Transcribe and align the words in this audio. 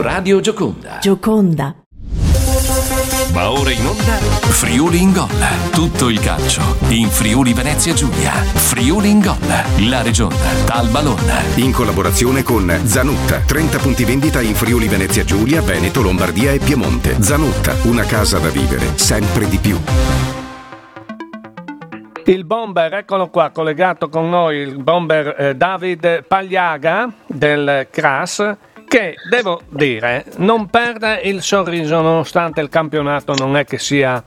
Radio 0.00 0.40
Gioconda. 0.40 0.98
Gioconda. 0.98 1.74
Va 3.32 3.50
ora 3.52 3.70
in 3.70 3.84
onda 3.84 4.14
Friuli 4.16 5.02
in 5.02 5.12
gol. 5.12 5.28
Tutto 5.72 6.08
il 6.08 6.18
calcio 6.20 6.62
in 6.88 7.10
Friuli 7.10 7.52
Venezia 7.52 7.92
Giulia. 7.92 8.32
Friuli 8.32 9.10
in 9.10 9.20
gol. 9.20 9.36
La 9.88 10.00
Regione. 10.00 10.34
Talbalon. 10.64 11.18
In 11.56 11.72
collaborazione 11.72 12.42
con 12.42 12.72
Zanutta. 12.84 13.40
30 13.40 13.78
punti 13.78 14.04
vendita 14.04 14.40
in 14.40 14.54
Friuli 14.54 14.88
Venezia 14.88 15.22
Giulia, 15.22 15.60
Veneto, 15.60 16.00
Lombardia 16.00 16.52
e 16.52 16.58
Piemonte. 16.60 17.22
Zanutta, 17.22 17.74
una 17.82 18.04
casa 18.04 18.38
da 18.38 18.48
vivere 18.48 18.96
sempre 18.96 19.46
di 19.48 19.58
più. 19.58 19.78
Il 22.24 22.44
bomber, 22.44 22.94
eccolo 22.94 23.28
qua, 23.28 23.50
collegato 23.50 24.08
con 24.08 24.30
noi, 24.30 24.58
il 24.58 24.82
bomber 24.82 25.34
eh, 25.36 25.56
David 25.56 26.24
Pagliaga 26.24 27.12
del 27.26 27.88
CRAS, 27.90 28.56
che 28.90 29.14
devo 29.28 29.60
dire 29.68 30.24
non 30.38 30.66
perde 30.66 31.20
il 31.22 31.42
sorriso 31.42 32.00
nonostante 32.00 32.60
il 32.60 32.68
campionato 32.68 33.34
non 33.34 33.56
è 33.56 33.64
che 33.64 33.78
sia 33.78 34.20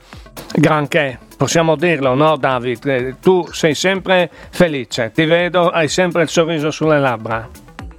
granché. 0.56 1.20
Possiamo 1.36 1.76
dirlo, 1.76 2.14
no 2.14 2.38
David? 2.38 2.86
Eh, 2.86 3.16
tu 3.20 3.46
sei 3.52 3.76
sempre 3.76 4.32
felice, 4.52 5.12
ti 5.14 5.26
vedo, 5.26 5.68
hai 5.68 5.90
sempre 5.90 6.22
il 6.22 6.30
sorriso 6.30 6.72
sulle 6.72 6.98
labbra. 6.98 7.50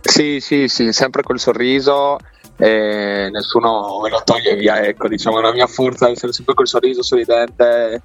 Sì, 0.00 0.40
sì, 0.40 0.66
sì, 0.66 0.90
sempre 0.92 1.22
col 1.22 1.38
sorriso 1.38 2.16
e 2.56 3.28
nessuno 3.30 4.00
me 4.02 4.08
lo 4.08 4.22
toglie 4.24 4.56
via, 4.56 4.80
ecco, 4.80 5.06
diciamo, 5.06 5.40
la 5.40 5.52
mia 5.52 5.66
forza 5.66 6.08
essere 6.08 6.32
sempre 6.32 6.54
col 6.54 6.66
sorriso 6.66 7.02
sorridente 7.02 8.00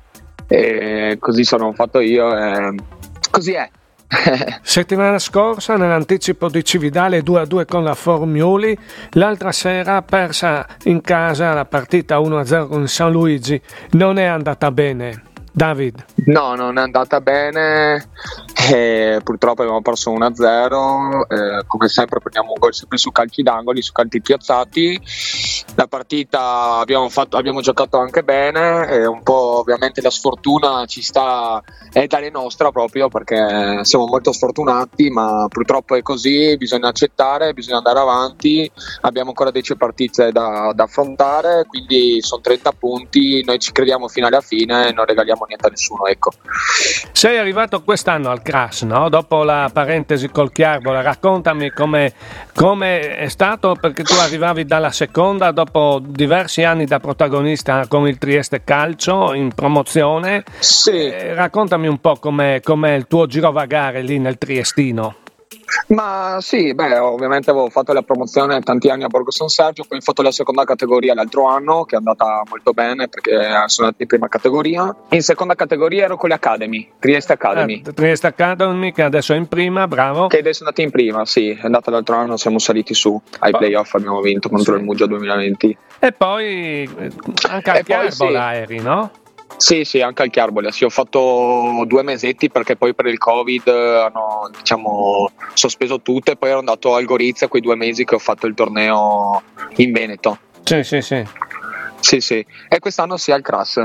e 0.47 1.15
così 1.17 1.45
sono 1.45 1.71
fatto 1.71 2.01
io 2.01 2.35
e 2.35 2.75
così 3.31 3.53
è. 3.53 3.69
Settimana 4.63 5.19
scorsa, 5.19 5.77
nell'anticipo 5.77 6.49
di 6.49 6.63
Cividale 6.63 7.19
2-2 7.19 7.65
con 7.65 7.83
la 7.83 7.93
Formioli, 7.93 8.77
l'altra 9.11 9.51
sera 9.51 10.01
persa 10.01 10.65
in 10.85 11.01
casa 11.01 11.53
la 11.53 11.65
partita 11.65 12.17
1-0 12.17 12.67
con 12.67 12.87
San 12.87 13.11
Luigi. 13.11 13.61
Non 13.91 14.17
è 14.17 14.25
andata 14.25 14.71
bene. 14.71 15.27
David. 15.51 16.05
No, 16.25 16.55
non 16.55 16.77
è 16.77 16.81
andata 16.81 17.19
bene. 17.21 18.07
Eh, 18.71 19.19
purtroppo 19.23 19.61
abbiamo 19.61 19.81
perso 19.81 20.11
1-0. 20.13 21.25
Eh, 21.27 21.63
come 21.67 21.87
sempre 21.87 22.19
prendiamo 22.19 22.53
un 22.53 22.59
gol 22.59 22.73
sempre 22.73 22.97
su 22.97 23.11
calci 23.11 23.43
d'angoli, 23.43 23.81
su 23.81 23.91
calci 23.91 24.21
piazzati. 24.21 25.01
La 25.75 25.87
partita 25.87 26.77
abbiamo, 26.77 27.09
fatto, 27.09 27.37
abbiamo 27.37 27.61
giocato 27.61 27.97
anche 27.97 28.23
bene. 28.23 29.05
Un 29.05 29.23
po' 29.23 29.59
ovviamente 29.59 30.01
la 30.01 30.09
sfortuna 30.09 30.85
ci 30.85 31.01
sta, 31.01 31.61
è 31.91 32.07
dalle 32.07 32.29
nostre 32.29 32.71
proprio 32.71 33.09
perché 33.09 33.79
siamo 33.83 34.05
molto 34.05 34.31
sfortunati, 34.31 35.09
ma 35.09 35.47
purtroppo 35.49 35.95
è 35.95 36.01
così. 36.01 36.55
Bisogna 36.57 36.89
accettare, 36.89 37.53
bisogna 37.53 37.77
andare 37.77 37.99
avanti. 37.99 38.69
Abbiamo 39.01 39.29
ancora 39.29 39.51
10 39.51 39.75
partite 39.75 40.31
da, 40.31 40.71
da 40.73 40.83
affrontare, 40.83 41.65
quindi 41.67 42.21
sono 42.21 42.41
30 42.41 42.71
punti. 42.73 43.43
Noi 43.45 43.59
ci 43.59 43.71
crediamo 43.71 44.07
fino 44.07 44.27
alla 44.27 44.41
fine 44.41 44.89
e 44.89 44.91
non 44.91 45.05
regaliamo 45.05 45.45
niente 45.47 45.67
a 45.67 45.69
nessuno. 45.69 46.05
Ecco. 46.05 46.31
Sei 47.11 47.37
arrivato 47.37 47.83
quest'anno 47.83 48.29
al 48.29 48.41
Crash, 48.41 48.83
no? 48.83 49.09
Dopo 49.09 49.43
la 49.43 49.69
parentesi 49.71 50.29
col 50.29 50.51
Chiarbola, 50.51 51.01
raccontami 51.01 51.71
come 51.71 52.13
è 52.53 53.27
stato 53.27 53.75
perché 53.79 54.03
tu 54.03 54.13
arrivavi 54.13 54.65
dalla 54.65 54.91
seconda 54.91 55.48
dopo 55.51 56.01
diversi 56.03 56.63
anni 56.63 56.85
da 56.85 56.99
protagonista 56.99 57.85
con 57.87 58.07
il 58.07 58.17
Trieste 58.17 58.63
Calcio 58.63 59.33
in 59.33 59.53
promozione. 59.53 60.43
Sì. 60.59 60.91
Eh, 60.91 61.33
raccontami 61.33 61.87
un 61.87 61.99
po' 61.99 62.15
com'è, 62.15 62.59
com'è 62.61 62.93
il 62.93 63.07
tuo 63.07 63.25
girovagare 63.25 64.01
lì 64.01 64.19
nel 64.19 64.37
Triestino. 64.37 65.15
Ma 65.87 66.37
sì, 66.41 66.73
beh, 66.73 66.97
ovviamente 66.97 67.49
avevo 67.49 67.69
fatto 67.69 67.93
la 67.93 68.01
promozione 68.01 68.59
tanti 68.61 68.89
anni 68.89 69.03
a 69.03 69.07
Borgo 69.07 69.31
San 69.31 69.47
Sergio, 69.47 69.83
poi 69.87 69.97
ho 69.97 70.01
fatto 70.01 70.21
la 70.21 70.31
seconda 70.31 70.63
categoria 70.63 71.13
l'altro 71.13 71.45
anno, 71.45 71.83
che 71.85 71.95
è 71.95 71.97
andata 71.97 72.43
molto 72.47 72.71
bene 72.71 73.07
perché 73.07 73.31
sono 73.67 73.87
andato 73.87 74.01
in 74.01 74.07
prima 74.07 74.27
categoria. 74.27 74.95
In 75.09 75.21
seconda 75.21 75.55
categoria 75.55 76.05
ero 76.05 76.17
con 76.17 76.29
le 76.29 76.35
Academy, 76.35 76.91
Trieste 76.99 77.33
Academy. 77.33 77.83
Eh, 77.85 77.93
Trieste 77.93 78.27
Academy, 78.27 78.91
che 78.91 79.03
adesso 79.03 79.33
è 79.33 79.37
in 79.37 79.47
prima, 79.47 79.87
bravo. 79.87 80.27
Che 80.27 80.39
adesso 80.39 80.63
è 80.63 80.65
andata 80.65 80.81
in 80.81 80.91
prima, 80.91 81.25
sì, 81.25 81.49
è 81.49 81.65
andata 81.65 81.91
l'altro 81.91 82.15
anno, 82.15 82.37
siamo 82.37 82.59
saliti 82.59 82.93
su 82.93 83.19
ai 83.39 83.51
playoff, 83.51 83.93
abbiamo 83.95 84.21
vinto 84.21 84.49
contro 84.49 84.73
sì. 84.73 84.79
il 84.79 84.85
Muggia 84.85 85.05
2020. 85.05 85.77
E 85.99 86.11
poi 86.11 86.83
eh, 86.83 87.11
anche 87.49 87.69
a 87.69 87.81
Chiarbola 87.81 88.51
sì. 88.51 88.57
eri, 88.57 88.79
no? 88.79 89.11
Sì, 89.59 89.83
sì, 89.83 89.99
anche 89.99 90.21
al 90.21 90.29
Chiarbole. 90.29 90.71
Sì, 90.71 90.85
ho 90.85 90.89
fatto 90.89 91.83
due 91.85 92.01
mesetti 92.01 92.49
perché 92.49 92.77
poi 92.77 92.95
per 92.95 93.07
il 93.07 93.17
Covid 93.17 93.67
hanno 93.67 94.49
diciamo, 94.57 95.29
sospeso 95.53 96.01
tutto 96.01 96.31
e 96.31 96.37
poi 96.37 96.51
ero 96.51 96.59
andato 96.59 96.95
al 96.95 97.03
Gorizia 97.03 97.49
quei 97.49 97.61
due 97.61 97.75
mesi 97.75 98.05
che 98.05 98.15
ho 98.15 98.19
fatto 98.19 98.47
il 98.47 98.53
torneo 98.53 99.41
in 99.75 99.91
Veneto. 99.91 100.39
Sì, 100.63 100.81
sì, 100.83 101.01
sì. 101.01 101.25
Sì, 101.99 102.21
sì. 102.21 102.45
E 102.69 102.79
quest'anno 102.79 103.17
sì 103.17 103.33
al 103.33 103.41
Crass. 103.41 103.83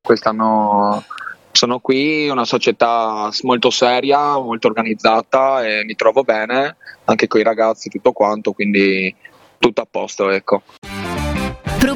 Quest'anno 0.00 1.02
sono 1.50 1.80
qui, 1.80 2.28
una 2.28 2.44
società 2.44 3.28
molto 3.42 3.70
seria, 3.70 4.38
molto 4.38 4.68
organizzata 4.68 5.66
e 5.66 5.82
mi 5.84 5.96
trovo 5.96 6.22
bene, 6.22 6.76
anche 7.06 7.26
con 7.26 7.40
i 7.40 7.42
ragazzi, 7.42 7.88
tutto 7.88 8.12
quanto, 8.12 8.52
quindi 8.52 9.12
tutto 9.58 9.80
a 9.80 9.88
posto, 9.90 10.30
ecco. 10.30 10.62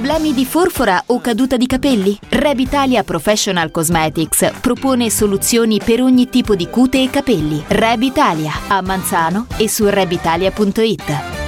Problemi 0.00 0.32
di 0.32 0.46
forfora 0.46 1.02
o 1.08 1.20
caduta 1.20 1.58
di 1.58 1.66
capelli? 1.66 2.18
Rebitalia 2.30 3.04
Professional 3.04 3.70
Cosmetics 3.70 4.50
propone 4.58 5.10
soluzioni 5.10 5.78
per 5.78 6.00
ogni 6.00 6.30
tipo 6.30 6.56
di 6.56 6.68
cute 6.70 7.02
e 7.02 7.10
capelli. 7.10 7.62
Rebitalia 7.66 8.50
a 8.68 8.80
Manzano 8.80 9.46
e 9.58 9.68
su 9.68 9.86
rebitalia.it. 9.90 11.39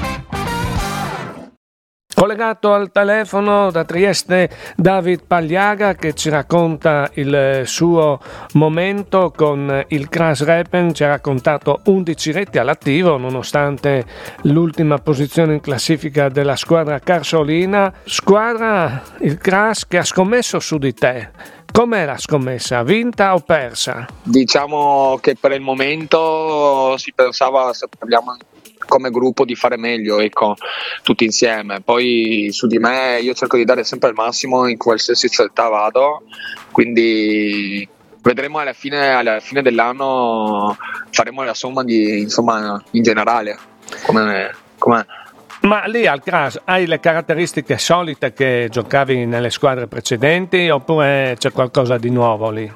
Collegato 2.22 2.72
al 2.72 2.92
telefono 2.92 3.72
da 3.72 3.84
Trieste 3.84 4.48
David 4.76 5.24
Pagliaga 5.26 5.96
che 5.96 6.14
ci 6.14 6.28
racconta 6.30 7.10
il 7.14 7.62
suo 7.64 8.20
momento 8.52 9.32
con 9.34 9.84
il 9.88 10.08
Crash 10.08 10.44
Repen, 10.44 10.94
ci 10.94 11.02
ha 11.02 11.08
raccontato 11.08 11.80
11 11.84 12.30
reti 12.30 12.58
all'attivo 12.58 13.16
nonostante 13.16 14.06
l'ultima 14.42 14.98
posizione 14.98 15.54
in 15.54 15.60
classifica 15.60 16.28
della 16.28 16.54
squadra 16.54 17.00
Carsolina, 17.00 17.92
squadra 18.04 19.02
il 19.22 19.38
Crash 19.38 19.88
che 19.88 19.98
ha 19.98 20.04
scommesso 20.04 20.60
su 20.60 20.78
di 20.78 20.94
te. 20.94 21.30
Com'è 21.72 22.04
la 22.04 22.18
scommessa? 22.18 22.84
Vinta 22.84 23.34
o 23.34 23.40
persa? 23.40 24.06
Diciamo 24.22 25.18
che 25.20 25.34
per 25.34 25.50
il 25.50 25.60
momento 25.60 26.96
si 26.98 27.12
pensava, 27.12 27.72
se 27.72 27.88
parliamo 27.98 28.36
come 28.92 29.08
gruppo 29.08 29.46
di 29.46 29.54
fare 29.54 29.78
meglio, 29.78 30.20
ecco, 30.20 30.54
tutti 31.02 31.24
insieme. 31.24 31.80
Poi 31.80 32.50
su 32.52 32.66
di 32.66 32.78
me 32.78 33.20
io 33.22 33.32
cerco 33.32 33.56
di 33.56 33.64
dare 33.64 33.84
sempre 33.84 34.10
il 34.10 34.14
massimo 34.14 34.68
in 34.68 34.76
qualsiasi 34.76 35.30
città 35.30 35.68
vado, 35.68 36.24
quindi 36.70 37.88
vedremo 38.20 38.58
alla 38.58 38.74
fine, 38.74 39.14
alla 39.14 39.40
fine 39.40 39.62
dell'anno 39.62 40.76
faremo 41.08 41.42
la 41.42 41.54
somma 41.54 41.82
di, 41.84 42.20
insomma, 42.20 42.82
in 42.90 43.02
generale. 43.02 43.56
Come, 44.04 44.54
come 44.76 45.06
ma 45.60 45.84
lì 45.86 46.06
al 46.06 46.22
Crash 46.22 46.60
hai 46.64 46.86
le 46.86 47.00
caratteristiche 47.00 47.78
solite 47.78 48.34
che 48.34 48.68
giocavi 48.70 49.24
nelle 49.24 49.48
squadre 49.48 49.86
precedenti 49.86 50.68
oppure 50.68 51.36
c'è 51.38 51.50
qualcosa 51.50 51.96
di 51.96 52.10
nuovo 52.10 52.50
lì? 52.50 52.70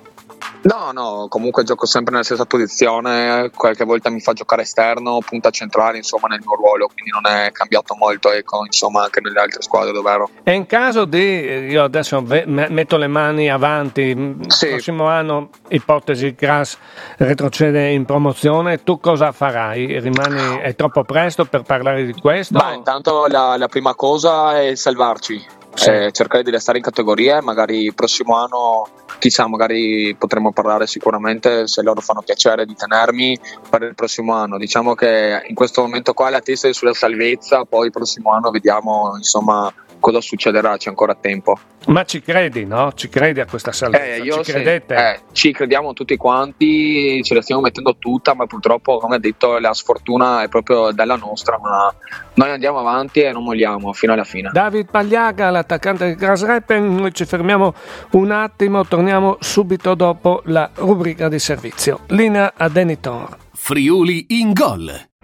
No, 0.66 0.90
no, 0.92 1.26
comunque 1.28 1.62
gioco 1.62 1.86
sempre 1.86 2.12
nella 2.12 2.24
stessa 2.24 2.44
posizione, 2.44 3.50
qualche 3.54 3.84
volta 3.84 4.10
mi 4.10 4.20
fa 4.20 4.32
giocare 4.32 4.62
esterno, 4.62 5.20
punta 5.24 5.50
centrale, 5.50 5.96
insomma 5.96 6.26
nel 6.26 6.40
mio 6.44 6.56
ruolo, 6.56 6.88
quindi 6.92 7.12
non 7.12 7.24
è 7.24 7.52
cambiato 7.52 7.94
molto, 7.94 8.32
ecco, 8.32 8.64
insomma 8.64 9.04
anche 9.04 9.20
nelle 9.20 9.38
altre 9.38 9.62
squadre 9.62 9.92
dove 9.92 10.10
ero. 10.10 10.30
E 10.42 10.52
in 10.54 10.66
caso 10.66 11.04
di, 11.04 11.18
io 11.18 11.84
adesso 11.84 12.20
metto 12.20 12.96
le 12.96 13.06
mani 13.06 13.48
avanti, 13.48 14.36
sì. 14.48 14.70
prossimo 14.70 15.06
anno 15.06 15.50
ipotesi 15.68 16.34
Crash 16.34 16.78
retrocede 17.18 17.90
in 17.90 18.04
promozione, 18.04 18.82
tu 18.82 18.98
cosa 18.98 19.30
farai? 19.30 20.00
Rimani, 20.00 20.58
è 20.62 20.74
troppo 20.74 21.04
presto 21.04 21.44
per 21.44 21.62
parlare 21.62 22.04
di 22.04 22.12
questo? 22.12 22.58
Beh, 22.58 22.74
intanto 22.74 23.26
la, 23.28 23.56
la 23.56 23.68
prima 23.68 23.94
cosa 23.94 24.60
è 24.60 24.74
salvarci, 24.74 25.46
sì. 25.74 25.90
eh, 25.90 26.10
cercare 26.10 26.42
di 26.42 26.50
restare 26.50 26.78
in 26.78 26.84
categoria 26.84 27.38
e 27.38 27.42
magari 27.42 27.84
il 27.84 27.94
prossimo 27.94 28.34
anno 28.36 28.88
chissà 29.18 29.46
magari 29.46 30.14
potremo 30.18 30.52
parlare 30.52 30.86
sicuramente 30.86 31.66
se 31.66 31.82
loro 31.82 32.00
fanno 32.00 32.22
piacere 32.22 32.66
di 32.66 32.74
tenermi 32.74 33.38
per 33.68 33.82
il 33.82 33.94
prossimo 33.94 34.34
anno. 34.34 34.58
Diciamo 34.58 34.94
che 34.94 35.42
in 35.46 35.54
questo 35.54 35.82
momento 35.82 36.12
qua 36.12 36.30
la 36.30 36.40
testa 36.40 36.68
è 36.68 36.72
sulla 36.72 36.94
salvezza 36.94 37.64
poi 37.64 37.86
il 37.86 37.92
prossimo 37.92 38.32
anno 38.32 38.50
vediamo 38.50 39.14
insomma 39.16 39.72
cosa 40.06 40.20
succederà, 40.20 40.76
c'è 40.76 40.88
ancora 40.88 41.16
tempo. 41.16 41.58
Ma 41.88 42.04
ci 42.04 42.22
credi, 42.22 42.64
no? 42.64 42.92
Ci 42.94 43.08
credi 43.08 43.40
a 43.40 43.46
questa 43.46 43.72
salvezza? 43.72 44.04
Eh, 44.04 44.18
io 44.20 44.44
ci 44.44 44.52
credete? 44.52 44.94
Eh, 44.94 45.20
ci 45.32 45.52
crediamo 45.52 45.94
tutti 45.94 46.16
quanti, 46.16 47.20
ce 47.24 47.34
la 47.34 47.42
stiamo 47.42 47.60
mettendo 47.60 47.96
tutta, 47.98 48.32
ma 48.32 48.46
purtroppo, 48.46 48.98
come 48.98 49.16
ha 49.16 49.18
detto, 49.18 49.58
la 49.58 49.74
sfortuna 49.74 50.44
è 50.44 50.48
proprio 50.48 50.92
della 50.92 51.16
nostra, 51.16 51.58
ma 51.60 51.92
noi 52.34 52.50
andiamo 52.50 52.78
avanti 52.78 53.20
e 53.22 53.32
non 53.32 53.42
molliamo 53.42 53.92
fino 53.94 54.12
alla 54.12 54.22
fine. 54.22 54.50
David 54.52 54.90
Pagliaga, 54.92 55.50
l'attaccante 55.50 56.04
del 56.04 56.14
Grass 56.14 56.44
Rappen, 56.44 56.94
noi 56.94 57.12
ci 57.12 57.24
fermiamo 57.24 57.74
un 58.12 58.30
attimo, 58.30 58.84
torniamo 58.84 59.38
subito 59.40 59.96
dopo 59.96 60.42
la 60.44 60.70
rubrica 60.74 61.28
di 61.28 61.40
servizio. 61.40 62.02
Linea 62.10 62.52
a 62.56 62.68
Denitor. 62.68 63.36
Friuli 63.52 64.26
in 64.28 64.52
gol. 64.52 65.14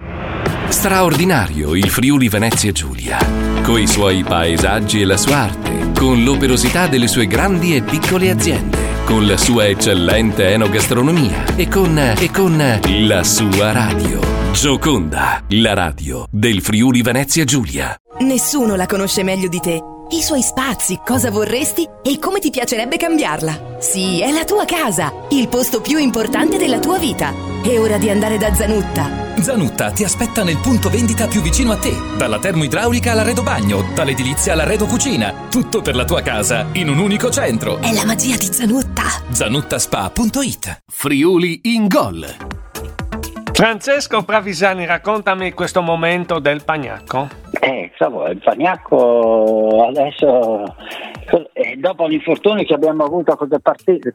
Straordinario 0.72 1.74
il 1.76 1.90
Friuli 1.90 2.28
Venezia 2.28 2.72
Giulia, 2.72 3.18
coi 3.62 3.86
suoi 3.86 4.24
paesaggi 4.24 5.02
e 5.02 5.04
la 5.04 5.18
sua 5.18 5.36
arte, 5.36 5.92
con 5.96 6.24
l'operosità 6.24 6.86
delle 6.86 7.08
sue 7.08 7.26
grandi 7.26 7.76
e 7.76 7.82
piccole 7.82 8.30
aziende, 8.30 8.78
con 9.04 9.26
la 9.26 9.36
sua 9.36 9.66
eccellente 9.66 10.48
enogastronomia 10.48 11.44
e 11.56 11.68
con, 11.68 11.96
e 12.18 12.30
con 12.30 12.80
la 12.86 13.22
sua 13.22 13.70
radio. 13.70 14.18
Gioconda, 14.52 15.44
la 15.48 15.74
radio 15.74 16.26
del 16.30 16.62
Friuli 16.62 17.02
Venezia 17.02 17.44
Giulia. 17.44 17.94
Nessuno 18.20 18.74
la 18.74 18.86
conosce 18.86 19.22
meglio 19.22 19.48
di 19.48 19.60
te. 19.60 19.78
I 20.08 20.22
suoi 20.22 20.42
spazi, 20.42 21.00
cosa 21.04 21.30
vorresti 21.30 21.86
e 22.02 22.18
come 22.18 22.40
ti 22.40 22.50
piacerebbe 22.50 22.96
cambiarla. 22.96 23.76
Sì, 23.78 24.20
è 24.20 24.32
la 24.32 24.44
tua 24.44 24.64
casa, 24.64 25.12
il 25.28 25.48
posto 25.48 25.80
più 25.82 25.98
importante 25.98 26.56
della 26.56 26.78
tua 26.78 26.98
vita. 26.98 27.32
È 27.62 27.78
ora 27.78 27.98
di 27.98 28.08
andare 28.08 28.38
da 28.38 28.52
Zanutta. 28.54 29.21
Zanutta 29.42 29.90
ti 29.90 30.04
aspetta 30.04 30.44
nel 30.44 30.58
punto 30.58 30.88
vendita 30.88 31.26
più 31.26 31.42
vicino 31.42 31.72
a 31.72 31.76
te. 31.76 31.94
Dalla 32.16 32.38
termoidraulica 32.38 33.12
all'arredo 33.12 33.42
bagno, 33.42 33.90
dall'edilizia 33.94 34.52
all'arredo 34.52 34.86
cucina. 34.86 35.32
Tutto 35.50 35.82
per 35.82 35.96
la 35.96 36.04
tua 36.04 36.22
casa 36.22 36.66
in 36.72 36.88
un 36.88 36.98
unico 36.98 37.30
centro. 37.30 37.78
È 37.78 37.92
la 37.92 38.04
magia 38.04 38.36
di 38.36 38.48
Zanutta. 38.52 39.04
Zanuttaspa.it 39.30 40.82
Friuli 40.86 41.60
in 41.64 41.88
gol. 41.88 42.26
Francesco 43.52 44.22
Pravisani, 44.22 44.86
raccontami 44.86 45.52
questo 45.52 45.82
momento 45.82 46.38
del 46.38 46.64
Pagnacco. 46.64 47.41
Insomma, 48.02 48.30
il 48.30 48.40
Pagnacco 48.42 49.86
adesso, 49.86 50.64
dopo 51.78 52.06
l'infortunio 52.08 52.64
che 52.64 52.74
abbiamo 52.74 53.04
avuto 53.04 53.36
con 53.36 53.46
il 53.48 53.60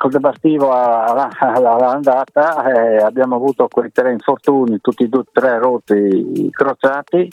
Deportivo 0.10 0.72
all'andata, 0.74 2.70
eh, 2.70 2.98
abbiamo 2.98 3.36
avuto 3.36 3.70
quei 3.70 3.90
tre 3.94 4.12
infortuni, 4.12 4.82
tutti 4.82 5.04
e 5.04 5.08
due, 5.08 5.24
tre 5.32 5.58
rotti 5.60 6.50
crociati, 6.52 7.30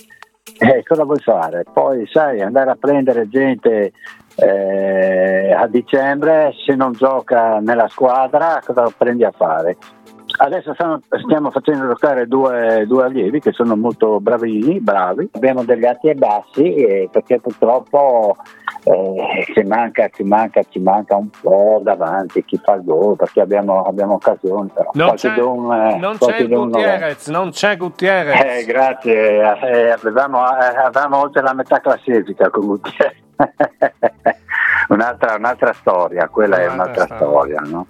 eh, 0.58 0.84
cosa 0.84 1.02
vuoi 1.02 1.18
fare? 1.18 1.64
Poi 1.72 2.06
sai, 2.06 2.40
andare 2.40 2.70
a 2.70 2.76
prendere 2.78 3.28
gente 3.28 3.90
eh, 4.36 5.52
a 5.52 5.66
dicembre, 5.66 6.52
se 6.64 6.76
non 6.76 6.92
gioca 6.92 7.58
nella 7.58 7.88
squadra, 7.88 8.60
cosa 8.64 8.92
prendi 8.96 9.24
a 9.24 9.32
fare? 9.36 9.76
Adesso 10.36 10.74
stiamo, 10.74 11.00
stiamo 11.22 11.50
facendo 11.50 11.86
giocare 11.86 12.26
due, 12.26 12.84
due, 12.86 13.04
allievi 13.04 13.40
che 13.40 13.52
sono 13.52 13.76
molto 13.76 14.18
bravini, 14.20 14.80
bravi. 14.80 15.28
Abbiamo 15.32 15.62
degli 15.64 15.84
alti 15.84 16.08
e 16.08 16.14
bassi 16.14 16.74
eh, 16.74 17.08
perché 17.10 17.38
purtroppo 17.38 18.36
eh, 18.82 19.46
ci, 19.54 19.62
manca, 19.62 20.08
ci, 20.08 20.24
manca, 20.24 20.62
ci, 20.68 20.80
manca, 20.80 21.14
un 21.14 21.30
po' 21.30 21.80
davanti 21.84 22.44
chi 22.44 22.58
fa 22.62 22.74
il 22.74 22.84
gol 22.84 23.16
perché 23.16 23.40
abbiamo, 23.40 23.84
abbiamo 23.84 24.14
occasioni. 24.14 24.70
Però. 24.74 24.90
Non, 24.94 25.14
c'è, 25.14 25.34
don, 25.34 25.72
eh, 25.72 25.96
non 25.98 26.18
c'è 26.18 26.48
Gutierrez, 26.48 27.28
non 27.28 27.50
c'è 27.50 27.76
Gutierrez. 27.76 28.62
Eh, 28.62 28.64
grazie, 28.64 29.38
eh, 29.38 29.90
avevamo, 29.90 30.44
eh, 30.58 30.76
avevamo 30.84 31.18
oltre 31.18 31.42
la 31.42 31.54
metà 31.54 31.80
classifica 31.80 32.50
con 32.50 32.66
Gutierrez. 32.66 33.22
un'altra, 34.88 35.36
un'altra, 35.36 35.72
storia, 35.72 36.28
quella 36.28 36.56
un'altra 36.56 36.72
è 36.72 36.74
un'altra 36.74 37.04
storia, 37.16 37.58
storia 37.58 37.60
no? 37.70 37.86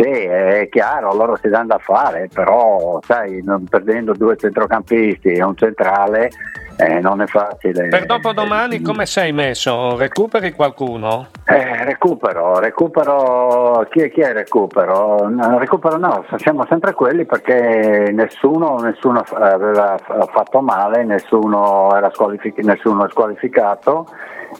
Sì, 0.00 0.08
è 0.08 0.68
chiaro, 0.70 1.12
loro 1.12 1.36
si 1.42 1.48
danno 1.48 1.66
da 1.66 1.78
fare, 1.78 2.28
però 2.32 3.00
sai, 3.02 3.42
non, 3.42 3.64
perdendo 3.64 4.12
due 4.12 4.36
centrocampisti 4.36 5.32
e 5.32 5.42
un 5.42 5.56
centrale 5.56 6.30
eh, 6.76 7.00
non 7.00 7.20
è 7.20 7.26
facile. 7.26 7.88
Per 7.88 8.06
dopodomani 8.06 8.80
come 8.80 9.06
sei 9.06 9.32
messo? 9.32 9.96
Recuperi 9.96 10.52
qualcuno? 10.52 11.26
Eh, 11.44 11.84
recupero, 11.84 12.60
recupero, 12.60 13.84
chi 13.90 14.02
è, 14.02 14.10
chi 14.12 14.20
è 14.20 14.32
recupero? 14.32 15.28
No, 15.28 15.58
recupero 15.58 15.96
no, 15.96 16.24
siamo 16.36 16.64
sempre 16.68 16.92
quelli 16.92 17.24
perché 17.24 18.12
nessuno, 18.12 18.76
nessuno 18.76 19.24
aveva 19.32 19.98
fatto 20.30 20.60
male, 20.60 21.02
nessuno, 21.02 21.92
era 21.96 22.08
squalific- 22.12 22.62
nessuno 22.62 23.04
è 23.04 23.10
squalificato 23.10 24.06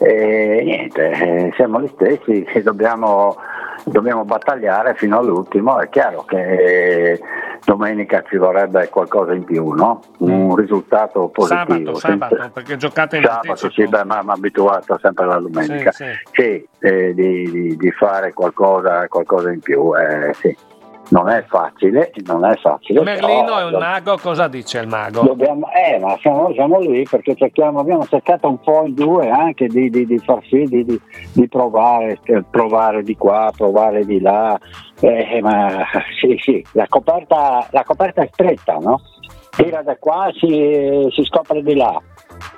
e 0.00 0.62
niente, 0.64 1.10
eh, 1.10 1.52
siamo 1.54 1.80
gli 1.80 1.90
stessi 1.94 2.42
che 2.42 2.60
dobbiamo 2.60 3.36
dobbiamo 3.84 4.24
battagliare 4.24 4.94
fino 4.94 5.18
all'ultimo, 5.18 5.78
è 5.80 5.88
chiaro 5.88 6.24
che 6.24 7.20
domenica 7.64 8.22
ci 8.28 8.36
vorrebbe 8.36 8.88
qualcosa 8.88 9.32
in 9.32 9.44
più, 9.44 9.70
no? 9.70 10.02
un 10.18 10.54
risultato 10.56 11.28
positivo. 11.28 11.94
Sabato, 11.94 12.28
sabato 12.28 12.50
perché 12.52 12.76
giocate 12.76 13.16
in 13.16 13.24
sabato. 13.24 13.70
Sì, 13.70 13.86
beh, 13.86 14.04
ma 14.04 14.22
mi 14.22 14.30
abituato 14.30 14.98
sempre 15.00 15.24
alla 15.24 15.38
domenica. 15.38 15.92
Sì, 15.92 16.04
sì. 16.04 16.32
sì 16.32 16.68
eh, 16.80 17.14
di, 17.14 17.50
di, 17.50 17.76
di, 17.76 17.90
fare 17.92 18.32
qualcosa, 18.32 19.06
qualcosa 19.08 19.50
in 19.50 19.60
più, 19.60 19.92
eh, 19.96 20.32
sì 20.34 20.56
non 21.08 21.28
è 21.28 21.44
facile, 21.48 22.12
non 22.26 22.44
è 22.44 22.54
facile. 22.56 23.02
Merlino 23.02 23.58
è 23.58 23.64
un 23.64 23.78
mago, 23.78 24.18
cosa 24.18 24.48
dice 24.48 24.80
il 24.80 24.88
mago? 24.88 25.22
Dobbiamo, 25.22 25.68
eh, 25.72 25.98
ma 25.98 26.16
siamo, 26.20 26.52
siamo, 26.52 26.80
lì 26.80 27.06
perché 27.08 27.34
cerchiamo, 27.34 27.80
abbiamo 27.80 28.06
cercato 28.06 28.48
un 28.48 28.60
po' 28.60 28.84
in 28.84 28.94
due 28.94 29.30
anche 29.30 29.66
di, 29.68 29.88
di, 29.88 30.06
di 30.06 30.18
far 30.18 30.42
sì, 30.48 30.64
di, 30.64 31.00
di 31.32 31.48
provare, 31.48 32.18
eh, 32.24 32.42
provare 32.50 33.02
di 33.02 33.16
qua, 33.16 33.50
provare 33.56 34.04
di 34.04 34.20
là, 34.20 34.58
eh, 35.00 35.40
ma 35.40 35.84
sì, 36.20 36.36
sì, 36.42 36.64
la 36.72 36.86
coperta, 36.88 37.66
la 37.70 37.84
coperta 37.84 38.22
è 38.22 38.28
stretta, 38.32 38.74
no? 38.74 39.00
Tira 39.50 39.82
da 39.82 39.96
qua, 39.96 40.30
si, 40.34 41.08
si 41.10 41.24
scopre 41.24 41.62
di 41.62 41.74
là, 41.74 42.00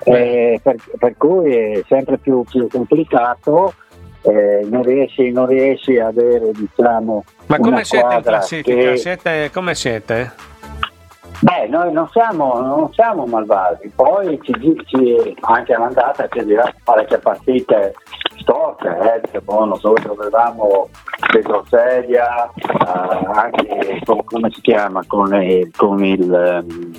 eh, 0.04 0.60
per, 0.62 0.76
per, 0.98 1.16
cui 1.16 1.54
è 1.54 1.82
sempre 1.86 2.18
più, 2.18 2.42
più 2.42 2.68
complicato 2.68 3.72
eh, 4.22 4.66
non, 4.68 4.82
riesci, 4.82 5.30
non, 5.30 5.46
riesci, 5.46 5.98
ad 5.98 6.18
avere 6.18 6.50
diciamo 6.52 7.24
ma 7.46 7.58
come 7.58 7.84
siete 7.84 8.14
in 8.14 8.22
classifica? 8.22 8.76
Che... 8.76 8.96
Siete, 8.96 9.50
come 9.52 9.74
siete? 9.74 10.32
Beh, 11.40 11.68
noi 11.68 11.90
non 11.90 12.06
siamo, 12.10 12.60
non 12.60 12.92
siamo 12.92 13.24
malvagi, 13.24 13.90
poi 13.94 14.38
ci, 14.42 14.52
ci, 14.84 15.36
anche 15.40 15.72
all'andata 15.72 16.28
ci 16.28 16.44
dirà 16.44 16.70
parecchie 16.84 17.16
partite 17.16 17.94
storte, 18.36 19.22
eh, 19.32 19.40
buono, 19.40 19.78
dove 19.80 20.02
dovevamo 20.02 20.90
Pedro 21.32 21.64
Sedia, 21.68 22.50
eh, 22.54 23.26
anche 23.32 24.00
con, 24.04 24.22
come 24.24 24.50
si 24.50 24.60
chiama, 24.60 25.02
con 25.06 25.34
il, 25.42 25.70
con 25.74 26.04
il 26.04 26.62
um, 26.62 26.92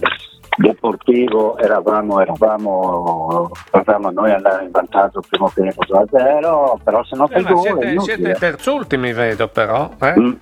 Deportivo 0.62 1.58
eravamo, 1.58 2.22
eravamo, 2.22 3.52
eravamo 3.72 4.12
noi 4.12 4.32
andare 4.32 4.66
in 4.66 4.72
vantaggio 4.72 5.20
il 5.20 5.26
primo 5.28 5.52
tempo 5.54 5.82
2-0, 5.84 6.84
però 6.84 7.04
se 7.04 7.16
no 7.16 7.30
eh, 7.30 7.44
siete, 7.62 8.00
siete 8.00 8.34
terzultimi 8.34 9.12
vedo 9.14 9.48
però. 9.48 9.90
Eh? 10.02 10.20
Mm. 10.20 10.34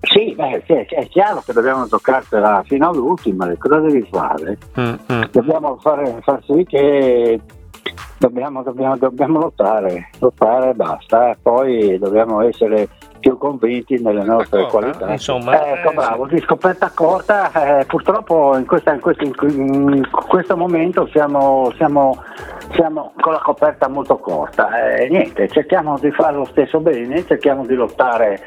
Sì, 0.00 0.32
beh, 0.34 0.62
sì, 0.64 0.72
è 0.72 1.08
chiaro 1.08 1.42
che 1.44 1.52
dobbiamo 1.52 1.86
giocartela 1.86 2.62
fino 2.64 2.88
all'ultima, 2.88 3.52
cosa 3.58 3.80
devi 3.80 4.06
fare? 4.10 4.56
Mm, 4.78 4.94
mm. 5.12 5.22
Dobbiamo 5.32 5.76
fare, 5.80 6.18
far 6.22 6.40
sì 6.44 6.64
che 6.64 7.40
dobbiamo, 8.18 8.62
dobbiamo, 8.62 8.96
dobbiamo 8.96 9.38
lottare, 9.40 10.10
lottare 10.18 10.70
e 10.70 10.74
basta, 10.74 11.36
poi 11.40 11.98
dobbiamo 11.98 12.42
essere 12.42 12.88
più 13.18 13.36
convinti 13.38 14.00
nelle 14.00 14.22
nostre 14.22 14.62
corta, 14.62 14.70
qualità. 14.70 15.10
Insomma, 15.10 15.64
eh, 15.64 15.72
ecco, 15.72 15.92
bravo, 15.92 16.26
di 16.26 16.40
scoperta 16.40 16.90
corta, 16.94 17.80
eh, 17.80 17.84
purtroppo 17.84 18.56
in, 18.56 18.66
questa, 18.66 18.92
in, 18.92 19.00
questo, 19.00 19.24
in, 19.24 20.08
questo, 20.10 20.56
momento 20.56 21.06
siamo, 21.08 21.72
siamo, 21.76 22.22
siamo, 22.72 23.12
con 23.20 23.32
la 23.32 23.40
coperta 23.40 23.88
molto 23.88 24.18
corta. 24.18 24.96
Eh, 24.96 25.08
niente, 25.08 25.48
cerchiamo 25.48 25.98
di 25.98 26.10
fare 26.10 26.36
lo 26.36 26.46
stesso 26.46 26.80
bene, 26.80 27.24
cerchiamo 27.26 27.64
di 27.66 27.74
lottare 27.74 28.40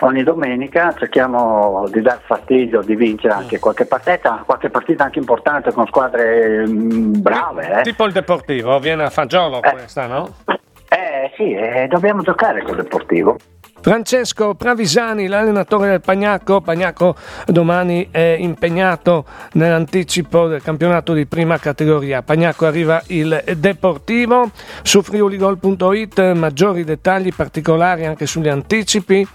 ogni 0.00 0.22
domenica, 0.22 0.94
cerchiamo 0.96 1.86
di 1.90 2.00
dar 2.00 2.20
fastidio, 2.24 2.82
di 2.82 2.94
vincere 2.94 3.34
anche 3.34 3.58
qualche 3.58 3.86
partita, 3.86 4.42
qualche 4.44 4.70
partita 4.70 5.04
anche 5.04 5.18
importante 5.18 5.72
con 5.72 5.86
squadre 5.86 6.66
mh, 6.66 6.70
mm, 6.70 7.20
brave. 7.20 7.80
Eh. 7.80 7.82
Tipo 7.82 8.04
il 8.04 8.12
Deportivo, 8.12 8.78
viene 8.78 9.04
a 9.04 9.10
fagiolo 9.10 9.62
eh. 9.62 9.70
questa, 9.70 10.06
no? 10.06 10.28
Eh 10.90 11.32
sì, 11.36 11.52
eh, 11.52 11.86
dobbiamo 11.88 12.22
giocare 12.22 12.62
con 12.62 12.76
il 12.76 12.82
Deportivo. 12.82 13.36
Francesco 13.80 14.54
Pravisani, 14.54 15.28
l'allenatore 15.28 15.88
del 15.88 16.00
Pagnacco. 16.00 16.60
Pagnacco 16.60 17.14
domani 17.46 18.08
è 18.10 18.36
impegnato 18.38 19.24
nell'anticipo 19.52 20.48
del 20.48 20.62
campionato 20.62 21.12
di 21.12 21.26
prima 21.26 21.58
categoria. 21.58 22.22
Pagnacco 22.22 22.66
arriva 22.66 23.02
il 23.06 23.42
Deportivo. 23.56 24.50
Su 24.82 25.02
friuligol.it 25.02 26.32
maggiori 26.32 26.84
dettagli 26.84 27.32
particolari 27.34 28.04
anche 28.04 28.26
sugli 28.26 28.48
anticipi, 28.48 29.26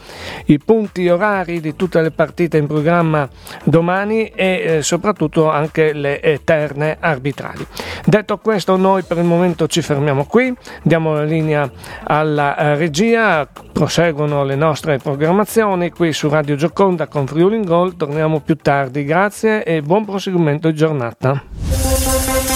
i 0.45 0.59
punti 0.59 1.07
orari 1.07 1.61
di 1.61 1.75
tutte 1.75 2.01
le 2.01 2.11
partite 2.11 2.57
in 2.57 2.67
programma 2.67 3.27
domani 3.63 4.27
e 4.27 4.63
eh, 4.65 4.81
soprattutto 4.81 5.49
anche 5.49 5.93
le 5.93 6.21
eterne 6.21 6.97
arbitrali. 6.99 7.65
Detto 8.05 8.37
questo, 8.37 8.75
noi 8.75 9.03
per 9.03 9.17
il 9.17 9.23
momento 9.23 9.67
ci 9.67 9.81
fermiamo 9.81 10.25
qui, 10.25 10.53
diamo 10.81 11.13
la 11.13 11.23
linea 11.23 11.69
alla 12.03 12.57
eh, 12.57 12.75
regia, 12.75 13.47
proseguono 13.71 14.32
sono 14.33 14.45
le 14.45 14.55
nostre 14.55 14.97
programmazioni 14.97 15.91
qui 15.91 16.11
su 16.11 16.27
Radio 16.27 16.55
Gioconda 16.55 17.05
con 17.05 17.27
Friuli 17.27 17.55
in 17.55 17.65
Gold. 17.65 17.97
Torniamo 17.97 18.39
più 18.39 18.55
tardi. 18.55 19.03
Grazie 19.03 19.63
e 19.63 19.83
buon 19.83 20.05
proseguimento 20.05 20.71
di 20.71 20.75
giornata. 20.75 21.43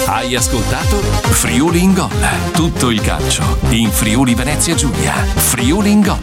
Hai 0.08 0.36
ascoltato 0.36 0.96
Friuli 0.96 1.84
in 1.84 1.94
Gol. 1.94 2.10
Tutto 2.52 2.90
il 2.90 3.00
calcio 3.02 3.44
in 3.70 3.92
Friuli 3.92 4.34
Venezia 4.34 4.74
Giulia. 4.74 5.14
Friuli 5.14 5.92
in 5.92 6.02
Gol. 6.02 6.18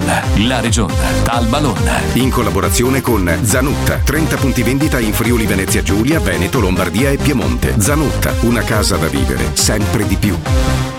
La 0.49 0.59
regione 0.59 1.23
dal 1.23 1.47
ballone. 1.47 2.03
In 2.15 2.31
collaborazione 2.31 3.01
con 3.01 3.31
Zanutta, 3.43 3.99
30 3.99 4.37
punti 4.37 4.65
vendita 4.65 4.99
in 4.99 5.13
Friuli 5.13 5.47
Venezia 5.47 5.85
Giulia, 5.85 6.19
Veneto, 6.19 6.59
Lombardia 6.59 7.11
e 7.11 7.17
Piemonte. 7.17 7.81
Zanutta, 7.81 8.33
una 8.41 8.63
casa 8.63 8.97
da 8.97 9.07
vivere 9.07 9.55
sempre 9.55 10.05
di 10.05 10.17
più. 10.17 10.94